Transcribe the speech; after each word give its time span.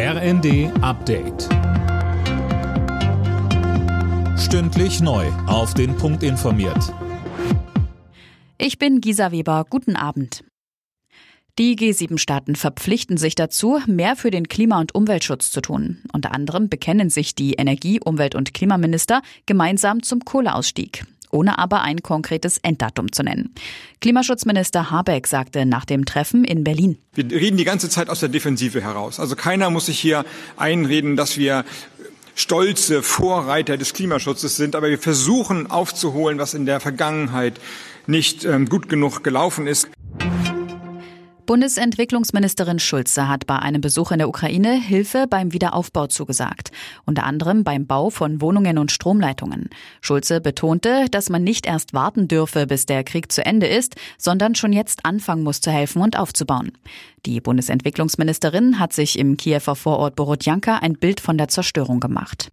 RND 0.00 0.70
Update. 0.80 1.48
Stündlich 4.38 5.00
neu. 5.00 5.26
Auf 5.48 5.74
den 5.74 5.96
Punkt 5.96 6.22
informiert. 6.22 6.94
Ich 8.58 8.78
bin 8.78 9.00
Gisa 9.00 9.32
Weber. 9.32 9.66
Guten 9.68 9.96
Abend. 9.96 10.44
Die 11.58 11.74
G7-Staaten 11.74 12.54
verpflichten 12.54 13.16
sich 13.16 13.34
dazu, 13.34 13.80
mehr 13.88 14.14
für 14.14 14.30
den 14.30 14.46
Klima- 14.46 14.78
und 14.78 14.94
Umweltschutz 14.94 15.50
zu 15.50 15.60
tun. 15.62 15.98
Unter 16.12 16.30
anderem 16.30 16.68
bekennen 16.68 17.10
sich 17.10 17.34
die 17.34 17.54
Energie-, 17.54 17.98
Umwelt- 17.98 18.36
und 18.36 18.54
Klimaminister 18.54 19.20
gemeinsam 19.46 20.04
zum 20.04 20.24
Kohleausstieg 20.24 21.06
ohne 21.30 21.58
aber 21.58 21.82
ein 21.82 22.02
konkretes 22.02 22.58
Enddatum 22.58 23.12
zu 23.12 23.22
nennen. 23.22 23.54
Klimaschutzminister 24.00 24.90
Habeck 24.90 25.26
sagte 25.26 25.66
nach 25.66 25.84
dem 25.84 26.04
Treffen 26.04 26.44
in 26.44 26.64
Berlin. 26.64 26.98
Wir 27.14 27.30
reden 27.30 27.56
die 27.56 27.64
ganze 27.64 27.88
Zeit 27.88 28.08
aus 28.08 28.20
der 28.20 28.28
Defensive 28.28 28.80
heraus. 28.80 29.20
Also 29.20 29.36
keiner 29.36 29.70
muss 29.70 29.86
sich 29.86 29.98
hier 29.98 30.24
einreden, 30.56 31.16
dass 31.16 31.36
wir 31.36 31.64
stolze 32.34 33.02
Vorreiter 33.02 33.76
des 33.76 33.92
Klimaschutzes 33.92 34.56
sind, 34.56 34.76
aber 34.76 34.88
wir 34.90 34.98
versuchen 34.98 35.68
aufzuholen, 35.68 36.38
was 36.38 36.54
in 36.54 36.66
der 36.66 36.78
Vergangenheit 36.78 37.60
nicht 38.06 38.44
ähm, 38.44 38.68
gut 38.68 38.88
genug 38.88 39.24
gelaufen 39.24 39.66
ist. 39.66 39.88
Bundesentwicklungsministerin 41.48 42.78
Schulze 42.78 43.26
hat 43.26 43.46
bei 43.46 43.56
einem 43.56 43.80
Besuch 43.80 44.10
in 44.10 44.18
der 44.18 44.28
Ukraine 44.28 44.74
Hilfe 44.74 45.24
beim 45.26 45.54
Wiederaufbau 45.54 46.06
zugesagt, 46.06 46.72
unter 47.06 47.24
anderem 47.24 47.64
beim 47.64 47.86
Bau 47.86 48.10
von 48.10 48.42
Wohnungen 48.42 48.76
und 48.76 48.92
Stromleitungen. 48.92 49.70
Schulze 50.02 50.42
betonte, 50.42 51.06
dass 51.10 51.30
man 51.30 51.42
nicht 51.42 51.64
erst 51.64 51.94
warten 51.94 52.28
dürfe, 52.28 52.66
bis 52.66 52.84
der 52.84 53.02
Krieg 53.02 53.32
zu 53.32 53.46
Ende 53.46 53.66
ist, 53.66 53.96
sondern 54.18 54.56
schon 54.56 54.74
jetzt 54.74 55.06
anfangen 55.06 55.42
muss 55.42 55.62
zu 55.62 55.70
helfen 55.70 56.02
und 56.02 56.18
aufzubauen. 56.18 56.72
Die 57.24 57.40
Bundesentwicklungsministerin 57.40 58.78
hat 58.78 58.92
sich 58.92 59.18
im 59.18 59.38
Kiewer 59.38 59.74
Vorort 59.74 60.16
Borodjanka 60.16 60.76
ein 60.76 60.98
Bild 60.98 61.18
von 61.18 61.38
der 61.38 61.48
Zerstörung 61.48 61.98
gemacht. 61.98 62.50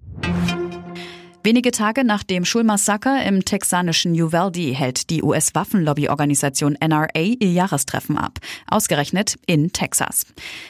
Wenige 1.45 1.69
Tage 1.69 2.03
nach 2.03 2.23
dem 2.23 2.43
Schulmassaker 2.43 3.23
im 3.23 3.45
texanischen 3.45 4.19
Uvalde 4.19 4.73
hält 4.73 5.11
die 5.11 5.21
US-Waffenlobbyorganisation 5.21 6.75
NRA 6.83 7.09
ihr 7.13 7.51
Jahrestreffen 7.51 8.17
ab, 8.17 8.39
ausgerechnet 8.65 9.37
in 9.45 9.71
Texas. 9.71 10.25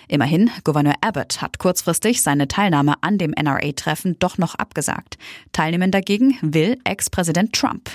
Immerhin, 0.10 0.52
Gouverneur 0.66 0.96
Abbott 1.00 1.42
hat 1.42 1.60
kurzfristig 1.60 2.22
seine 2.22 2.50
Teilnahme 2.50 2.96
an 3.00 3.18
dem 3.18 3.32
NRA-Treffen 3.32 4.20
doch 4.20 4.38
noch 4.38 4.56
abgesagt. 4.56 5.18
Teilnehmen 5.54 5.92
dagegen 5.92 6.38
will 6.42 6.78
Ex-Präsident 6.84 7.54
Trump. 7.54 7.90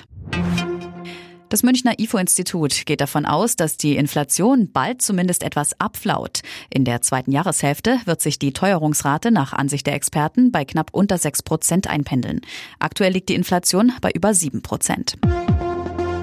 Das 1.51 1.65
Münchner 1.65 1.99
IFO-Institut 1.99 2.87
geht 2.87 3.01
davon 3.01 3.27
aus, 3.27 3.57
dass 3.57 3.77
die 3.77 3.97
Inflation 3.97 4.71
bald 4.71 5.03
zumindest 5.03 5.43
etwas 5.43 5.79
abflaut. 5.81 6.43
In 6.73 6.85
der 6.85 7.03
zweiten 7.03 7.33
Jahreshälfte 7.33 7.99
wird 8.05 8.23
sich 8.23 8.39
die 8.39 8.53
Teuerungsrate 8.53 9.33
nach 9.33 9.53
Ansicht 9.53 9.85
der 9.89 9.95
Experten 9.95 10.53
bei 10.53 10.65
knapp 10.65 10.91
unter 10.93 11.19
6 11.19 11.43
Prozent 11.43 11.89
einpendeln. 11.89 12.43
Aktuell 12.79 13.13
liegt 13.13 13.31
die 13.31 13.35
Inflation 13.35 13.93
bei 14.01 14.13
über 14.13 14.33
7 14.33 14.63
Prozent. 14.63 15.17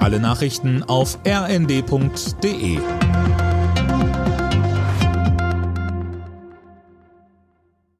Alle 0.00 0.18
Nachrichten 0.18 0.82
auf 0.82 1.18
rnd.de 1.26 2.78